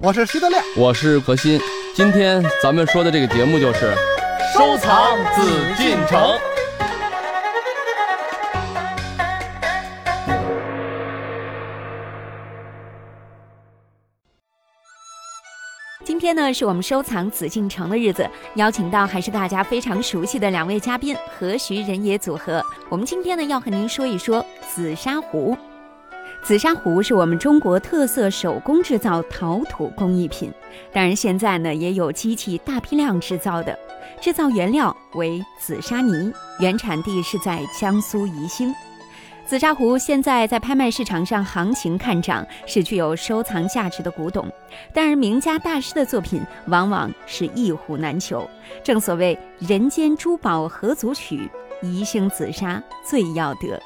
[0.00, 1.60] 我是徐德亮，我是何鑫。
[1.92, 3.92] 今天咱们说的这个节目就是
[4.54, 5.42] 收藏紫
[5.76, 6.38] 禁城。
[16.04, 22.64] 今天呢，是我们收藏紫禁城的日子，邀请到还是大家非常熟悉的两位嘉宾何徐人也组合。
[22.88, 25.58] 我们今天呢，要和您说一说紫砂壶。
[26.42, 30.52] 紫砂壶是我们中国特色手工制造陶土工艺品，
[30.92, 33.78] 当然现在呢，也有机器大批量制造的，
[34.20, 38.74] 制造原料为紫砂泥，原产地是在江苏宜兴。
[39.46, 44.50] 紫砂壶现在在拍卖市场上行情看涨，是具有收藏价值的古董。
[44.92, 48.48] 但是名家大师的作品往往是一壶难求。
[48.82, 51.48] 正所谓“人间珠宝何足取，
[51.82, 53.80] 宜兴紫砂最要得”。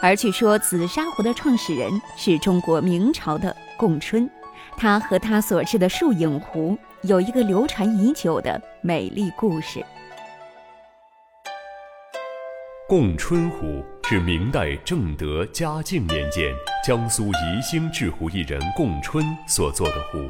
[0.00, 4.28] 而据说紫砂壶的创始人是中国明朝的贡春，
[4.76, 9.84] 他和他所制的树影壶有一个流传已久的美丽故事。
[12.88, 16.52] 贡春壶是明代正德嘉靖年间
[16.86, 20.28] 江苏宜兴制壶艺人贡春所做的壶。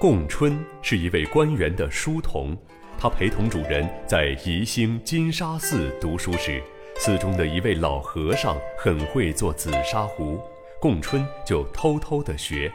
[0.00, 2.56] 贡春是一位官员的书童，
[2.98, 6.60] 他陪同主人在宜兴金沙寺读书时，
[7.04, 10.40] 寺中的一位老和尚很会做紫砂壶，
[10.80, 12.72] 贡春就偷偷的学。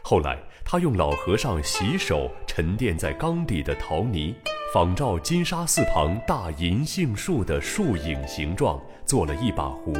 [0.00, 4.34] 后来，他用老和尚洗手沉淀在缸底的陶泥。
[4.72, 9.92] 仿照金沙寺旁大银杏树的树影形状做了一把壶，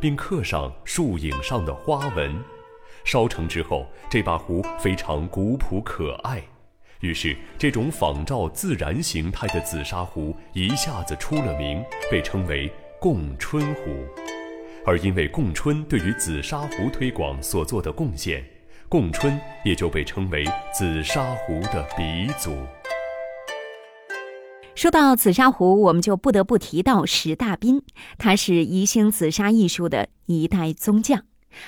[0.00, 2.36] 并刻上树影上的花纹。
[3.04, 6.42] 烧成之后，这把壶非常古朴可爱。
[6.98, 12.68] 于是，这种仿照自然形态的紫砂壶一下子出了名，被称为
[13.04, 13.90] “贡春壶”。
[14.86, 18.42] 而因为贡春对于紫砂壶推广所做的贡献，
[18.88, 22.56] 贡春也就被称为紫砂壶的鼻祖。
[24.74, 27.82] 说到紫砂壶，我们就不得不提到石大彬，
[28.16, 31.24] 他是宜兴紫砂艺术的一代宗匠，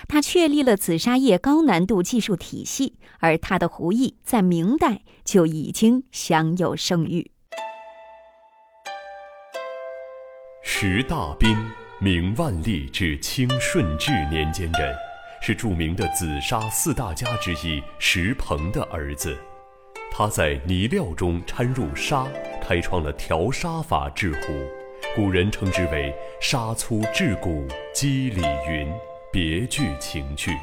[0.09, 7.33] 他确立了紫砂业高难度技术体系，而他的壶艺在明代就已经享有盛誉。
[10.79, 11.57] 石大彬，
[12.01, 14.95] 明万历至清顺治年间人，
[15.41, 19.35] 是著名的紫砂四大家之一石鹏的儿子。
[20.13, 22.27] 他在泥料中掺入沙，
[22.61, 24.53] 开创了调沙法制壶，
[25.15, 28.87] 古人称之为“沙粗制骨，肌理匀”，
[29.33, 30.55] 别具情趣。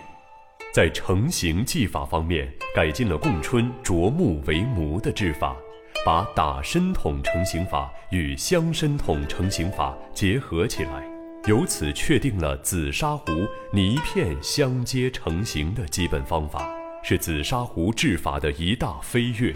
[0.72, 5.58] 在成型技法方面，改进了贡春琢木为模的制法，
[6.06, 11.08] 把打深筒成型法与镶深筒成型法结合起来，
[11.46, 13.32] 由此确定了紫砂壶
[13.72, 16.70] 泥片相接成型的基本方法。
[17.06, 19.54] 是紫砂壶制法的一大飞跃，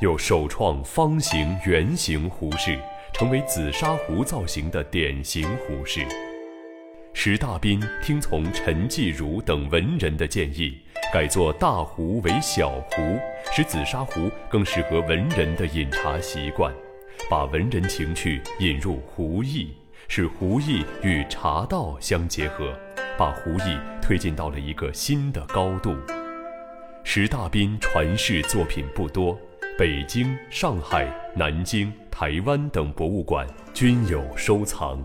[0.00, 2.76] 又首创方形、圆形壶式，
[3.12, 6.04] 成为紫砂壶造型的典型壶式。
[7.12, 10.78] 石大彬听从陈继儒等文人的建议，
[11.12, 13.18] 改做大壶为小壶，
[13.50, 16.72] 使紫砂壶更适合文人的饮茶习惯，
[17.28, 19.74] 把文人情趣引入壶艺，
[20.06, 22.72] 使壶艺与茶道相结合，
[23.18, 25.96] 把壶艺推进到了一个新的高度。
[27.02, 29.36] 石大彬传世作品不多，
[29.76, 33.44] 北京、上海、南京、台湾等博物馆
[33.74, 35.04] 均有收藏。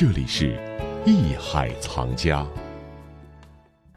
[0.00, 0.56] 这里是
[1.04, 2.46] 艺海藏家。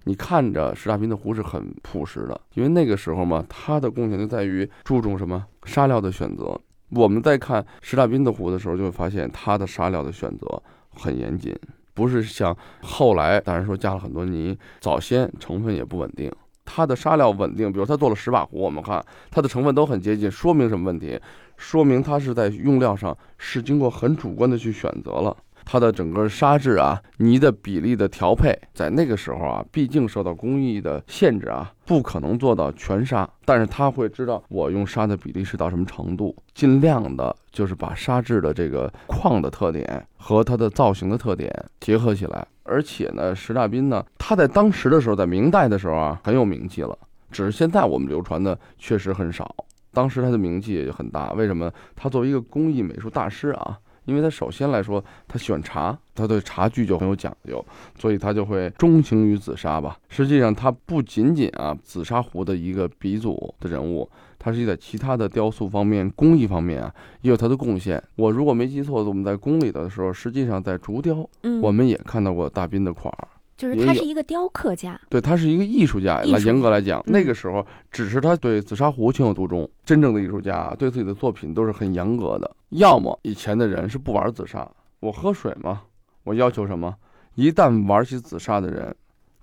[0.03, 6.59] 你看着石大彬的壶是很朴实的，因为那个时候嘛，他的贡献就在于注重什么沙料的选择。
[6.89, 11.56] 我们在看石大彬的壶的时候，就会发现他的沙料的选择很严谨，
[11.94, 16.31] 不是像后来当然说加了很多泥，早先成分也不稳定。
[16.66, 21.22] 他的沙料稳定，比如他做了十把壶，我们看它的成分都很接近，说明什么问题？
[21.57, 25.38] 说明他是在用料上是经过很主观的去选择了。
[25.71, 33.25] 它的整个砂质啊，泥的比例的调配，在那个时候啊，毕竟受到工艺的限制啊，不可能做到全砂。
[33.45, 42.45] 但是他会知道我用砂的比例是到什么程度，尽量的就是把砂质的这个矿的特点和它的造型的特点结合起来。
[42.63, 46.97] 而且呢，石大彬呢，他在当时的时候，在明代的时候啊，很有名气了。
[47.31, 49.56] 只是现在我们流传的确实很少。
[49.94, 51.31] 当时他的名气也就很大。
[51.31, 51.71] 为什么？
[51.95, 53.79] 他作为一个工艺美术大师啊。
[54.06, 57.63] 因为他首先来说，他选茶，他对茶具就很有讲究，
[58.00, 59.98] 所以他就会钟情于紫砂吧。
[60.09, 64.09] 实际上，他不仅仅啊紫砂壶的一个鼻祖的人物，
[64.39, 68.01] 他是在其他的雕塑方面、工艺方面啊也有他的贡献。
[68.15, 73.27] 我如果没记错，我们在宫里的时候，实际上在竹雕，嗯，我们也看到过大斌的款儿。
[73.62, 79.69] 就是他是一个雕刻家，对他是一个艺术家，来严格来讲，嗯那个时候只是他对紫砂壶情有独钟。
[79.86, 82.50] 真正的艺术家啊对自己的作品都是很严格的。
[82.69, 84.68] 要么以前的人是不玩紫砂，
[85.00, 85.84] 我喝水嘛，
[86.24, 86.96] 我要求什么？
[87.36, 88.96] 一旦玩起紫砂的人，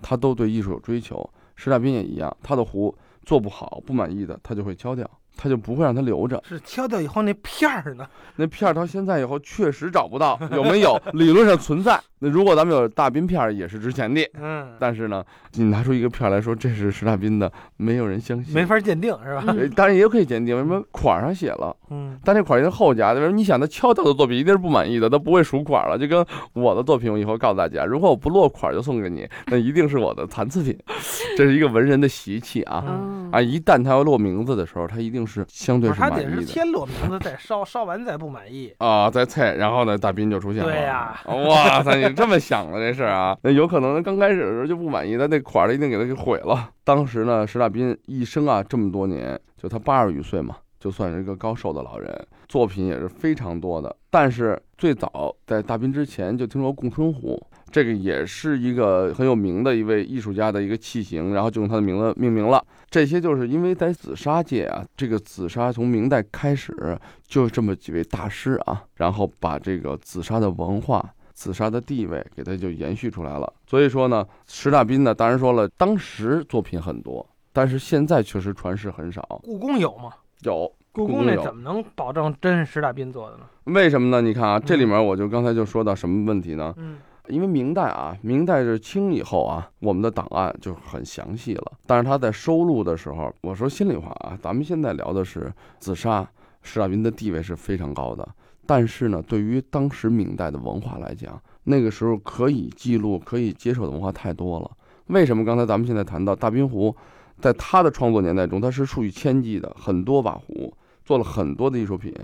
[0.03, 1.29] 他都对艺术有追求。
[1.55, 2.93] 石大斌也一样，他的壶
[3.25, 6.43] 做不好、不满意的，他就会敲掉，他就不会让他留着。
[6.47, 8.07] 是敲掉以后那片儿呢？
[8.37, 11.01] 那片儿到现在以后确实找不到， 有没有？
[11.15, 11.99] 理论上存在。
[12.21, 14.21] 那如果咱们有大斌片儿，也是值钱的。
[14.41, 18.53] 嗯，但是呢，你拿出一个片儿来说这是石大斌的，没有人相信。
[18.53, 19.45] 没法鉴定是吧？
[19.47, 21.75] 呃，当然也有可以鉴定，为什么款儿上写了？
[21.91, 23.37] 嗯，但这款儿是后加的，为什么？
[23.37, 25.97] 你想他敲掉的作品一定是不满意的，他不会数款儿了。
[25.97, 30.77] 就跟我的作品，我以后告诉大家，如果我不落款儿就送给你，那一定是我的残次品。
[31.37, 33.41] 这是一个文人的习气啊嗯啊！
[33.41, 38.73] 一旦他要落名字的时候，他一定是相对不是他得是是满意的先落名字再烧，烧完再不满意。
[38.79, 40.71] 啊，再菜，然后呢，大斌就出现了。
[40.71, 43.37] 对呀哇塞，你这么想的这事儿啊？
[43.43, 46.71] 那有可能刚开始的时候就不满意，他那款儿一定给他给毁了。
[46.85, 53.95] 当时呢，石大斌一生啊这么多年，就他八十余岁嘛，就算是一个高寿的老人，作品也是非常多的。
[54.11, 57.39] 但是最早在大斌之前就听说供春壶，
[57.71, 62.65] 这个也是一个很有名的一位艺术家的一个器型，然后就用他的名字命名了。
[62.91, 71.15] 这些就是因为在紫砂界啊，这个紫砂从明代开始就这么几位大师啊，然后把这个紫砂的文化。
[71.35, 79.23] 紫砂的地位给它就延续出来了，所以说呢，石大斌呢，当然说了，当时作品很多，但是现在确实传世很少。
[79.45, 80.11] 故宫有吗？
[80.41, 83.45] 有故宫那怎么能保证真是石大斌做的呢？
[83.67, 84.21] 为什么呢？
[84.21, 86.75] 你看啊，这里面我就刚才就说到什么问题呢？
[86.77, 91.73] 嗯因为明代啊，明代是清以后啊，我们的档案就很详细了。
[91.87, 96.29] 但是他在收录的时候，我说心里话啊，咱们现在聊的是紫砂，
[96.63, 98.27] 石大斌的地位是非常高的。
[98.67, 104.71] 但是呢，对于当时明代的文化来讲，那个时候可以记录、可以接受的文化太多了。
[105.07, 106.95] 为什么刚才咱们现在谈到大滨湖，
[107.41, 112.15] 在他的创作年代中，它是数以千计的很多把壶，做了很多的艺术品。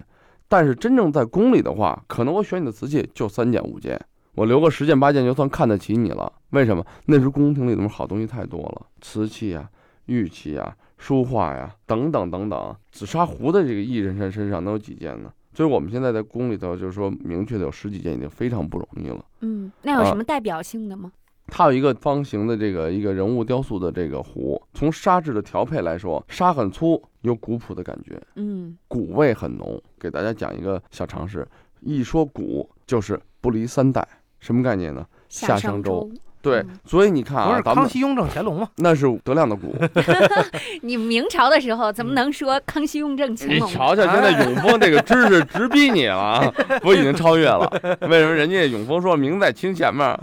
[0.46, 3.98] 但是真正在宫里的话，可能我选你的瓷器就三件五件，
[4.34, 6.32] 我留个十件八件就算看得起你了。
[6.50, 6.84] 为什么？
[7.06, 9.68] 那时候宫廷里头好东西太多了，瓷器啊、
[10.06, 12.76] 玉器啊、书画呀等等等等。
[12.92, 15.32] 紫砂壶的这个艺人身身上能有几件呢？
[15.52, 19.24] 所以我们现在在宫里头，就是说明确的有十几件已经非常不容易了。
[19.40, 21.12] 嗯，那有啊什么代表性的吗？
[21.46, 29.80] 它有一个方形的这个一个人物雕塑的这个壶，从砂质的调配来说，砂很粗，有古朴的感觉，嗯古味很浓。
[30.00, 31.46] 给大家讲一个小常识，
[31.80, 34.06] 一说古就是不离三代，
[34.44, 35.02] 什么概念呢？
[35.30, 36.10] 夏商周周。
[36.42, 38.68] 对嗯，所以你看啊，不是咱们康熙、雍正、乾隆吗？
[38.76, 39.74] 那是德亮的古。
[40.82, 43.66] 你明朝的时候怎么能说康熙、雍正、乾隆？
[43.66, 46.52] 你瞧瞧，现在永丰这个知识直逼你了啊，
[46.84, 47.66] 不已经超越了？
[48.02, 50.14] 为什么人家永丰说明在清前面？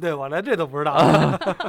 [0.00, 0.94] 对我连这都不知道。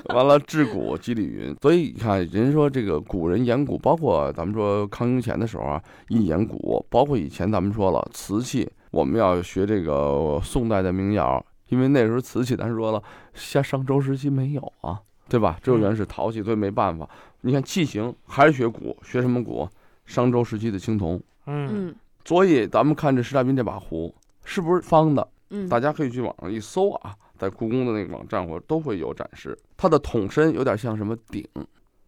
[0.06, 13.02] 完了，治古积礼云，所以你看，人说这个古人言古，包括咱们说康雍乾的时候啊，一言古，包括以前咱们说了瓷器，我们要学这个宋代的民谣，因为那时候瓷器咱说了，
[13.34, 15.58] 像商周时期没有啊，对吧？
[15.64, 17.10] 只有原始陶器，所以没办法。
[17.40, 19.68] 你看器型还是学古，学什么古？
[20.06, 21.22] 商周时期的青铜。
[21.46, 21.96] 嗯，嗯
[22.26, 24.14] 所以咱们看这石大斌这把壶
[24.44, 25.26] 是不是方的？
[25.52, 29.58] 嗯，大家可以去网上一搜啊，在故宫的那个网站或者都会有展示。
[29.78, 31.48] 它的筒身有点像什么鼎？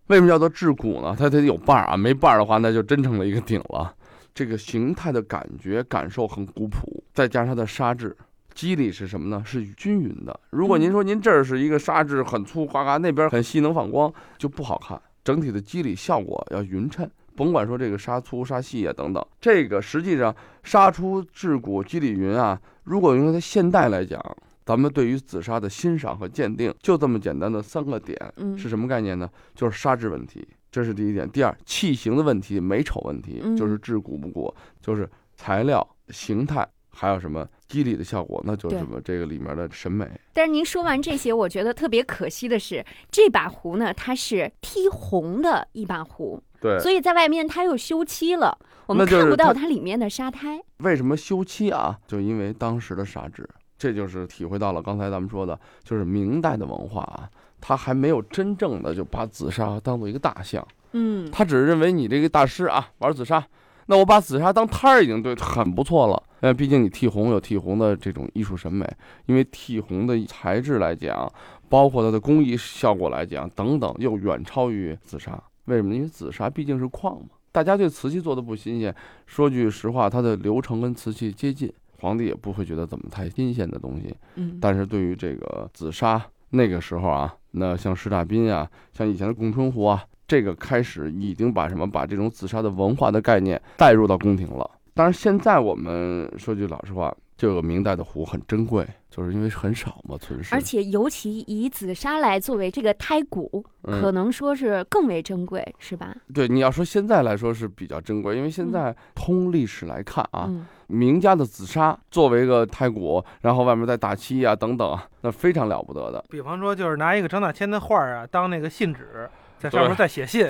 [0.08, 1.16] 为什么叫做制骨呢？
[1.18, 3.96] 它得有把儿啊，没把儿的话那就真成了一个鼎了。
[4.36, 8.16] 这个形态的感觉感受很古朴，再加上它的砂质。
[8.54, 9.44] 肌理是什么呢？
[9.46, 10.40] 是均匀的。
[10.52, 15.02] 如果您说您这儿是一个砂质很粗，呱呱，那边很细能反光，就不好看。
[15.24, 24.22] 整体的肌理效果要匀称，甭管说这个砂粗、砂细啊等等，这个实际上砂出质古肌理匀啊，如果用在现代来讲，
[24.66, 29.30] 咱们对于紫砂的欣赏和鉴定，就这么简单的三个点，嗯是什么概念呢？
[29.56, 31.30] 就是砂质问题，这是第一点。
[31.30, 40.08] 第二，器型的问题，美丑问题，嗯就是质古不古，就是材料、形态，还有什么肌理的效果，那就是对什么这个里面的审美。
[40.32, 50.62] 但是您说完这些，我觉得特别可惜的是，这把壶呢，它是剔红的一把壶，对，所以在外面它又修漆了，我们看不到它它里面的沙胎。
[50.78, 51.98] 为什么修漆啊？
[52.08, 63.44] 就因为当时的砂质，这就是体会到了刚才咱们说的，就是明代的文化啊，它还没有真正的就把紫砂当做一个大项，嗯他只是认为你这个大师啊玩紫砂，
[63.88, 66.24] 那我把紫砂当摊儿已经对很不错了。
[66.42, 68.86] 呃，毕竟你剔红有剔红的这种艺术审美，
[69.28, 71.32] 因为剔红的材质来讲，
[71.70, 75.42] 包括它的工艺效果来讲等等，又远超于紫砂。
[75.66, 75.96] 为什么呢？
[75.96, 78.94] 因为紫砂毕竟是矿嘛，大家对瓷器做的不新鲜。
[79.26, 84.14] 说句实话，它的流程跟瓷器接近，皇帝也不会觉得怎么太新鲜的东西。
[84.36, 94.70] 嗯，但是对于这个紫砂，那个时候啊，那像石大彬啊，像以前的供春湖啊，这个开始已经把什么把这种紫砂的文化的概念带入到宫廷了。
[94.94, 100.54] 当然，现在我们说句老实话，这个明代的壶很珍贵，就是因为很少嘛，存世。
[100.54, 106.16] 而且尤其以紫砂来作为这个胎骨，嗯可能说是更为珍贵，是吧？
[106.32, 116.24] 对你要说现在来说是比较珍贵，因为现在通历史来看啊，嗯，名家的紫砂作为一个胎骨，然后外面再打漆啊等等啊，那非常了不得的。
[116.30, 119.28] 比方说，就是拿一个张大千的画儿啊当那个信纸，
[119.60, 120.46] 在上面对再写信，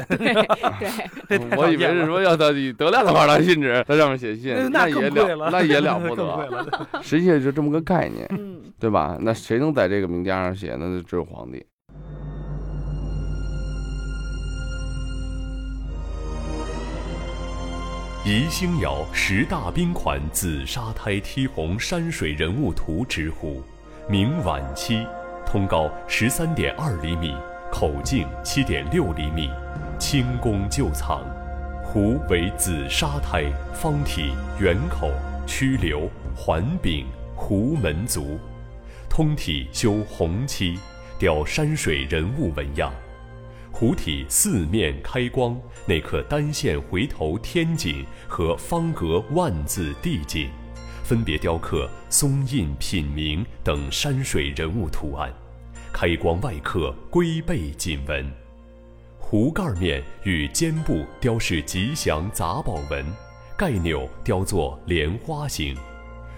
[1.27, 6.23] 对 我以为是说要到以德亮的画当信纸，在上面写信那，也贵了，那也了 不得。
[6.23, 6.87] 了。
[7.01, 9.17] 实际上就这么个概念，嗯，对吧？
[9.21, 10.75] 那谁能在这个名家上写？
[10.79, 11.63] 那就只有皇帝。
[18.25, 23.61] 宜兴窑十大宾款紫砂胎剔红山水人物图直壶，
[24.07, 25.05] 明晚期，
[25.45, 27.35] 通高十三点二厘米，
[27.73, 29.49] 口径七点六厘米，
[29.97, 31.25] 清宫旧藏。
[31.83, 35.09] 壶为紫砂胎，方体，圆口，
[35.47, 38.39] 曲流，环柄，壶门足，
[39.09, 40.77] 通体修红漆，
[41.17, 42.93] 雕山水人物纹样。
[43.71, 50.47] 壶体四面开光，内刻单线回头天锦和方格万字地锦，
[51.03, 55.33] 分别雕刻松印、品茗等山水人物图案，
[55.93, 58.29] 开光外刻龟背锦纹。
[59.19, 63.05] 壶盖面与肩部雕饰吉祥杂宝纹，
[63.55, 65.77] 盖钮雕作莲花形。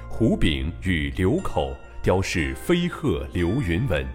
[0.09, 4.05] 壶柄与流口雕饰飞鹤流云纹，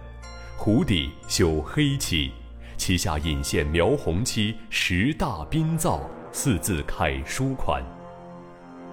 [0.56, 2.30] 壶底修黑漆。
[2.76, 6.00] 漆下引线描红漆“十大宾造”
[6.32, 7.82] 四字楷书款。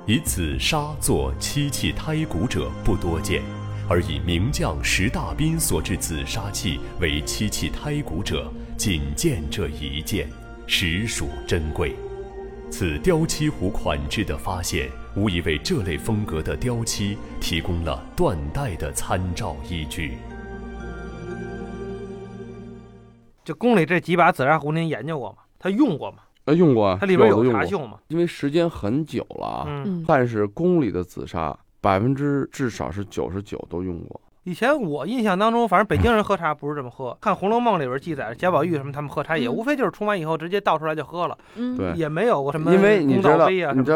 [0.06, 3.42] 以紫砂做漆器胎骨者不多见，
[3.90, 10.28] 而以名将石大彬所制紫砂器为漆器胎骨者，仅见这一件，
[10.66, 11.96] 实属珍贵。
[12.70, 20.18] 此雕漆壶款制的发现，无疑为这类风格的雕漆提供了断代的参照依据。
[23.46, 25.38] 就宫里这几把紫砂壶，您研究过吗？
[25.58, 26.18] 他用过吗？
[26.44, 27.98] 呃，用过啊，它里边有茶锈吗？
[28.10, 29.66] 因为时间很久了啊。
[29.66, 34.20] 嗯，嗯，但是宫里的紫砂百分之至少是九十九都用过。
[34.44, 37.18] 以前我印象当中，反正北京人喝茶不是这么喝。
[37.20, 43.46] 看《红楼梦》里边记载，贾宝玉什么他们喝茶也嗯无非就是冲完以后直接倒出来就喝了，嗯，对也没有过什么因为你知道，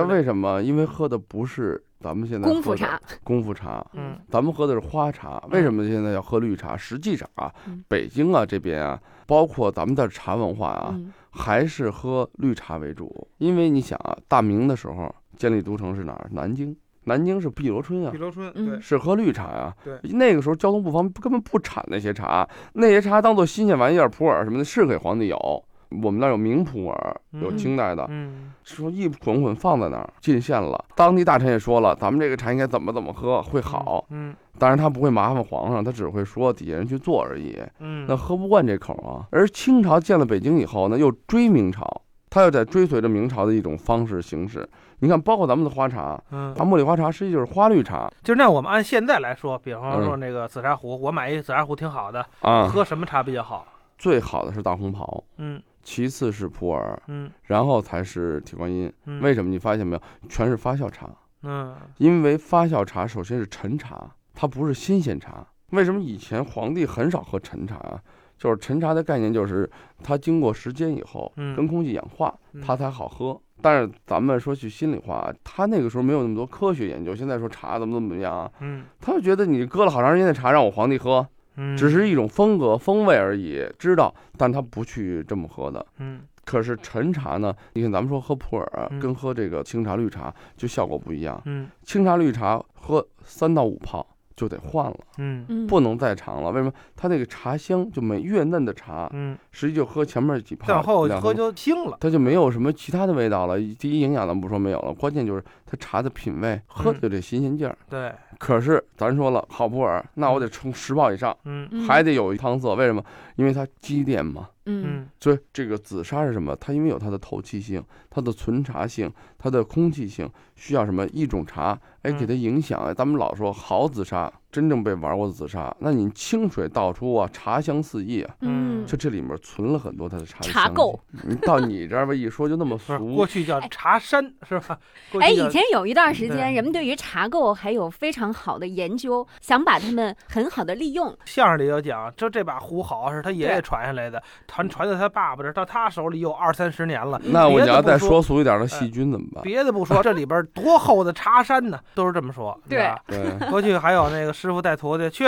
[0.03, 0.61] 为什么？
[0.61, 5.41] 因为喝的不是咱们现在的功夫茶，功夫茶，嗯咱们喝的是花茶。
[5.51, 6.75] 为什么现在要喝绿茶？
[6.75, 13.25] 实际上啊嗯，北京啊这边啊，包括咱们的茶文化啊，嗯还是喝绿茶为主。
[13.37, 16.27] 因为你想啊，大明的时候建立都城是哪儿？
[16.33, 16.75] 南京。
[17.11, 25.63] 南京是碧螺春啊碧，螺春，嗯对，是喝绿茶呀、对那个时候交通不方便，根本不产那些茶，那些茶当做新鲜玩意儿，普洱什么的是给皇帝有。
[26.01, 30.85] 我们那儿有明普洱，有嗯清代的，嗯说一捆捆放在那儿进献了。
[30.95, 34.05] 当地大臣也说了，咱们这个茶应该怎么怎么喝会好。
[34.09, 37.59] 嗯当然他不会麻烦皇上，他只会说底下人去做而已。
[37.79, 39.27] 嗯，那喝不惯这口啊。
[39.31, 41.85] 而清朝建了北京以后呢，又追明朝，
[42.29, 44.65] 他又在追随着明朝的一种方式形式。
[45.03, 52.67] 你看，包括咱们的花茶，嗯它茉莉花茶实际就是花绿茶就是那我们按现在来说，比方说嗯那个紫砂壶，我买一个紫砂壶挺好的，啊。
[52.67, 53.65] 喝什么茶比较好？
[53.97, 58.91] 最好的是大红袍，嗯其次是普洱，嗯然后才是铁观音。
[59.05, 59.49] 嗯，为什么？
[59.49, 60.01] 你发现没有？
[60.29, 61.09] 全是发酵茶。
[61.41, 65.43] 嗯因为发酵茶首先是陈茶，它不是新鲜茶。
[65.71, 67.99] 为什么以前皇帝很少喝陈茶啊？
[68.37, 69.69] 就是陈茶的概念就是
[70.03, 73.39] 它经过时间以后嗯跟空气氧化，嗯它才好喝。
[73.61, 77.15] 但是咱们说句心里话啊，他那个时候没有那么多科学研究。
[77.15, 81.25] 现在说茶怎么怎么样啊，嗯他就觉得你搁了好长时间的茶让我皇帝喝，
[81.57, 85.85] 嗯，只是一种风格风味而已，知道，但他不去这么喝的。
[85.99, 87.55] 嗯可是陈茶呢？
[87.73, 91.39] 你看咱们说喝普洱嗯跟喝这个清茶绿茶就效果不一样。
[91.45, 94.05] 嗯清茶绿茶喝三到五泡
[94.41, 96.49] 就得换了，嗯嗯，不能再长了。
[96.49, 96.73] 为什么？
[96.95, 101.95] 它那个茶香就没越嫩的茶，嗯，实际就喝前面几泡，再往后喝就腥了。
[101.99, 103.59] 它就没有什么其他的味道了。
[103.77, 107.77] 第一营养咱不说没有了，关键就是它茶的品味，喝的就这新鲜劲儿。
[107.89, 112.75] 对，可是咱说了，好普洱，那我得冲十泡以上，嗯嗯还得有一汤色。
[112.75, 113.01] 为什么？
[113.37, 114.49] 因为它积淀嘛。
[114.65, 116.53] 嗯嗯所以这个紫砂是什么？
[116.57, 122.81] 它因为有它的透气性、它的存茶性、它的空气性，需要什么一种茶，哎，嗯给它影响。
[122.81, 130.97] 哎，咱们老说好紫砂，真正被玩过的紫砂，那你清水倒出啊，茶香四溢啊，嗯就这里面存了很多它的茶香茶垢。
[131.23, 133.25] 你到你这儿吧，一说就那么俗 过。
[133.31, 134.77] 去叫茶山是吧？
[135.21, 141.17] 哎，以前有一段时间，人们对于茶垢还有非常好的研究，想把它们很好的利用。
[141.23, 147.21] 相声里有讲，就这把壶好是他爷爷传下来的，传传到他爸爸这儿，到他手里有二三十年了。
[147.23, 149.43] 那我你要再说说俗一点的细菌怎么办？
[149.43, 152.59] 别的不说，这里边多厚的茶山呢，都是这么说。
[152.67, 155.25] 对吧对，过去还有那个师傅带徒弟去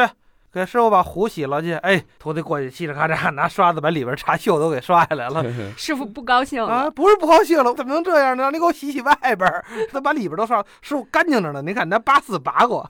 [0.51, 5.45] 给师傅把壶洗了去，哎，徒弟过去嘁哩咔嚓拿刷子把里边茶锈都给刷下来了。
[5.77, 8.49] 师傅不高兴啊，了，不是不高兴了，怎么能这样呢？
[8.51, 11.61] 你给我洗洗外边儿，都把里边都刷，师傅干净着呢。
[11.61, 12.89] 你看，拿拔丝拔过，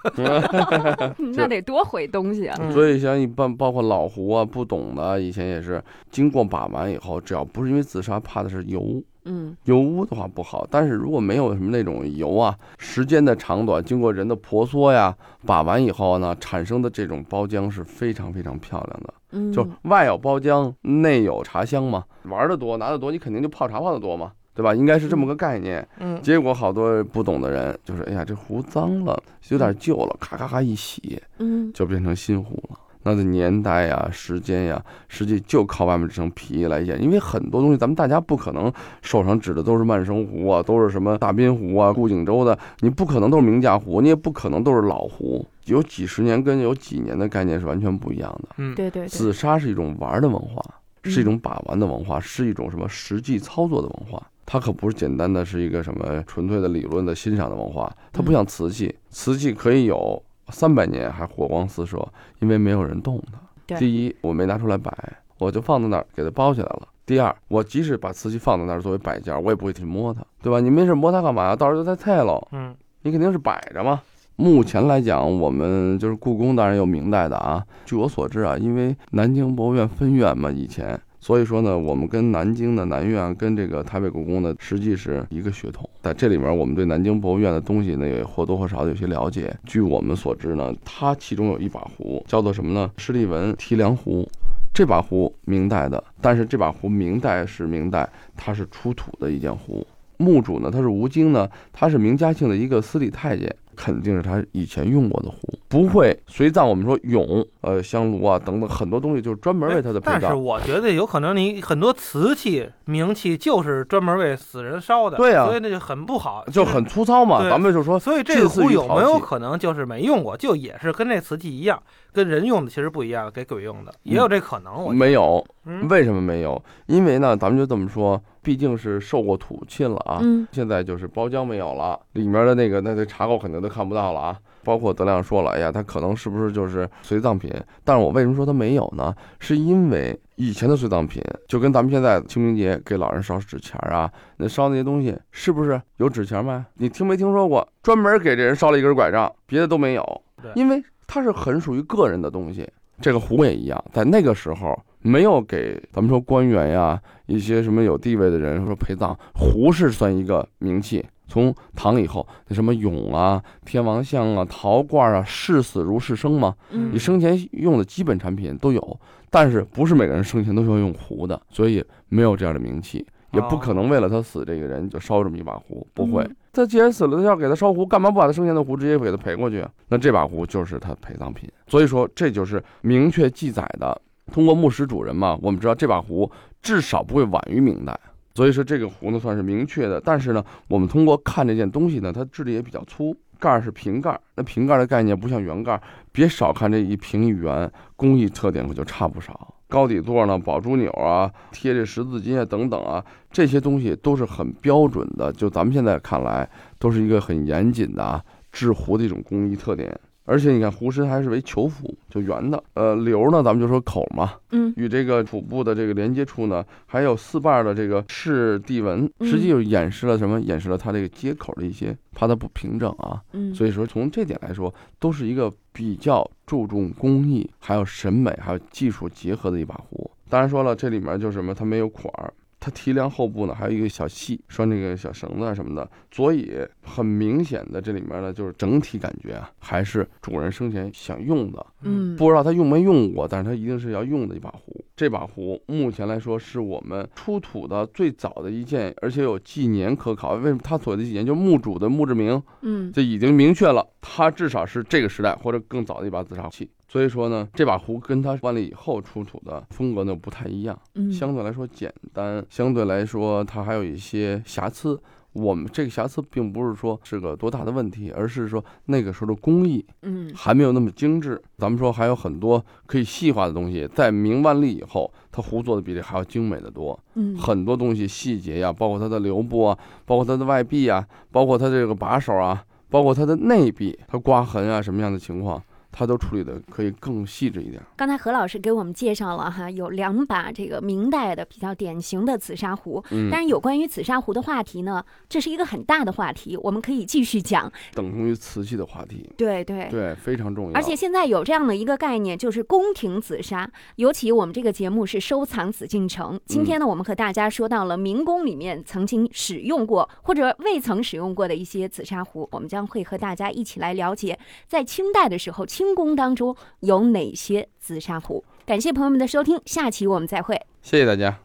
[1.36, 2.58] 那得多毁东西啊！
[2.62, 9.03] 嗯所以像一般包括老壶啊，不懂的以前也是经过把玩以后，只要不是因为紫砂，怕的是油。
[9.25, 15.15] 嗯油污的话不好，但是如果没有什么那种油啊，时间的长短，经过人的婆娑呀，
[15.46, 19.13] 把玩以后呢，产生的这种包浆是非常非常漂亮的。
[19.32, 22.03] 嗯，就外有包浆，内有茶香嘛。
[22.24, 24.75] 玩的多，拿的多，你肯定就泡茶泡的多嘛，对吧？
[24.75, 25.88] 应该是这么个概念。
[26.00, 32.77] 嗯，结果好多不懂的人就是，哎呀，这壶脏了，有点旧了，咔咔咔一洗，嗯就变成新壶了。
[33.03, 48.50] 那的年代呀、时间呀，实际就靠外面这层皮来演，因为很多东西咱们大家不可能手上指的都是曼生壶啊，都是什么大滨壶啊、顾景舟的，你不可能都是名家壶，你也不可能都是老壶，有几十年跟有几年的概念是完全不一样的。
[48.57, 50.63] 嗯，对对对，紫砂是一种玩的文化，
[51.03, 54.22] 是一嗯种把玩的文化，是一种什么实际操作的文化。
[54.45, 61.97] 它可不是简单的是一个什么纯粹的理论的欣赏的文化，它不像瓷器，瓷器可以有三百年还火光四射，
[62.39, 63.39] 因为没有人动它。
[63.65, 64.91] 对第一，我没拿出来摆，
[65.39, 66.88] 我就放在那儿给它包起来了。
[67.05, 70.59] 第二，我即使把瓷器放在那儿作为摆件，我也不会去摸它，对吧？
[70.59, 71.55] 你没事摸它干嘛呀？
[71.55, 72.45] 到时候就再菜喽。
[72.51, 74.01] 嗯你肯定是摆着嘛。
[74.38, 77.63] 目前来讲，我们就是故宫，当然有明代的啊。
[77.85, 85.89] 据我所知啊，因为南京博物院分院嘛，以前，所以说呢，我们跟南京的南院跟这个台北故宫呢实际是一个血统。
[86.01, 89.56] 在这里面，我们对南京博物院的东西呢，也或多或少的有些了解。
[89.65, 92.92] 据我们所知呢，它其中有一把壶叫做什么呢？
[92.98, 94.29] 施利文提梁壶。
[94.74, 99.88] 这把壶明代的，但是这把壶明代是明代，它是出土的一件壶。
[100.18, 106.68] 墓主呢，他是吴京呢，他是明嘉庆的一个司礼太监，肯定是他以前用过的壶，不会随葬。
[106.68, 110.33] 我们说俑、呃香炉啊等等很多东西，就是专门为他的陪但是。
[110.33, 121.81] 我觉得有可能你很多瓷器、名器就是专门为死人烧的，对啊所以那就很不好，就很粗糙嘛，咱们就说，所以这壶有没有可能就是没用过，就也是跟那瓷器一样，
[122.13, 124.83] 跟人用的其实不一样，给鬼用的，也有这可能。
[124.83, 126.61] 我没有，嗯为什么没有？
[126.85, 130.19] 因为呢，咱们就这么说，毕竟是受过土沁了啊。
[130.21, 134.37] 嗯现在就是包浆没有了，里面的那个那那茶垢肯定都看不到了啊。
[134.65, 137.51] 包括德亮说了，哎呀，它可能是不是就是随葬品？
[137.83, 139.13] 但是我为什么说它没有呢？
[139.39, 146.65] 是因为以前的随葬品就跟咱们现在清明节给老人烧纸钱儿啊，那烧那些东西是不是有纸钱吗？
[146.75, 150.49] 你听没听说过专门给这人烧了一根拐杖，别的都没有对？
[150.55, 150.81] 因为
[151.13, 152.67] 它是很属于个人的东西。
[152.99, 161.05] 这个壶也一样，在那个时候没有给咱们说官员呀、一些什么有地位的人说陪葬，壶是算一个名器。
[161.27, 168.99] 从唐以后，那什么俑啊、天王像啊、陶罐啊，视死如视生嘛，嗯你生前用的基本产品都有，
[169.29, 176.35] 但是不是每个人生前都需要用壶的，所以没有这样的名气，也不可能为了他死这个人就烧这么一把壶，不会嗯。
[176.53, 179.69] 他既然死了，他要给他烧壶，干嘛不把他生前的壶直接给他赔过去啊？
[179.87, 184.00] 那这把壶就是他陪葬品，所以说这就是明确记载的。
[184.31, 188.00] 通过墓室主人嘛，我们知道这把壶至少不会晚于明代，
[188.35, 190.00] 所以说这个壶呢算是明确的。
[190.00, 194.22] 但是呢，我们通过看这件东西呢，它质地也比较粗，盖儿是瓶盖儿。
[194.35, 199.52] 那瓶盖儿的概念不像圆盖儿，别少看这一瓶一圆，工艺特点可就差不少。
[199.74, 205.33] 高底座呢，宝珠钮啊，贴这十字金啊等等啊，这些东西都是很标准的。
[205.33, 210.00] 就咱们现在看来，都是一个很严谨的啊制壶的一种工艺特点。
[210.25, 212.64] 而且你看壶身还是为球腹，就圆的。
[212.74, 220.40] 呃，流呢，咱们就说口嘛，嗯与这个腹部的这个连接处呢，还有四瓣的这个赤地纹，嗯实际就演示了什么？
[220.42, 223.22] 演示了它这个接口的一些，怕它不平整啊。
[223.33, 230.09] 嗯，所以说，从这点来说，都是一个比较注重工艺、还有审美、还有技术结合的一把壶。
[230.29, 236.49] 当然说了，这里面就是什么，它没有款儿，它提梁后部呢还有一个小细拴这个小绳子啊什么的，所以
[236.81, 244.81] 很明显的这里面呢就是整体感觉啊还是主人生前想用的，嗯，不知道他用没用过，但是他一定是要用的一把壶。
[244.95, 250.35] 这把壶目前来说是我们出土的最早的一件，而且有纪年可考。
[250.35, 256.69] 为什么它所谓的纪年，就是墓主的墓志铭，嗯这已经明确了，它至少是这个时代或者更早的一把紫砂器。
[256.87, 265.01] 所以说呢，这把壶跟它完了以后出土的风格呢不太一样，嗯，相对来说简单，相对来说它还有一些瑕疵。
[265.31, 271.42] 我们这个瑕疵并不是说是个多大的问题，而是说那个时候的工艺嗯还没有那么精致。
[271.57, 277.00] 咱们说还有很多可以细化的东西，在明万历以后，它壶做的比这还要精美的多。
[277.16, 285.59] 嗯很多东西细节呀，包括它的流布啊，包括它的外壁啊，包括它这个把手啊，包括它的内壁，它刮痕啊什么样的情况，
[285.94, 287.82] 它都处理的可以更细致一点。
[287.96, 293.01] 刚才何老师给我们介绍了哈，有两把这个明代的比较典型的紫砂壶。
[293.12, 297.72] 嗯，但是有关于紫砂壶的话题呢，这是一个很大的话题，我们可以继续讲。
[297.94, 299.88] 等同于瓷器的话题，对对。
[299.92, 300.74] 对，非常重要。
[300.74, 303.70] 而且现在有这样的一个概念，就是宫廷紫砂。
[303.98, 318.43] 尤其我们这个节目是收藏紫禁城，今天呢，我们和大家说到了明宫里面曾经使用过或者未曾使用过的一些紫砂壶，我们将会和大家一起来了解，在清代的时候，清宫当中有哪些紫砂壶。
[318.65, 320.59] 感谢朋友们的收听，下期我们再会。
[320.81, 321.37] 谢谢大家。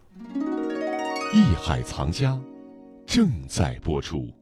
[1.35, 2.39] 艺海藏家
[3.05, 4.38] 正在播出。